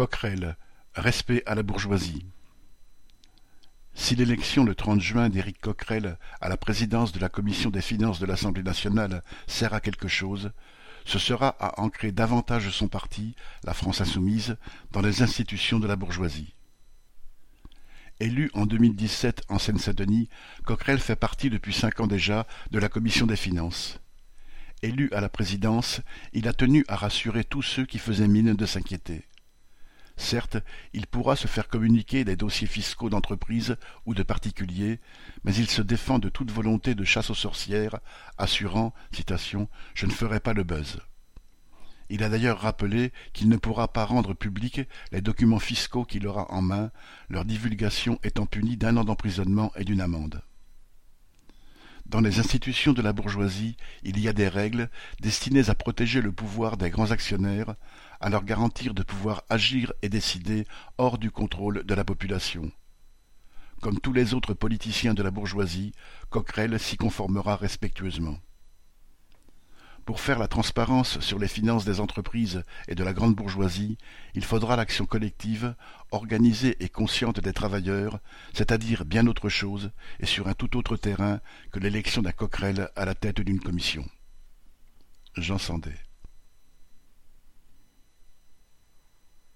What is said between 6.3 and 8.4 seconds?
à la présidence de la commission des finances de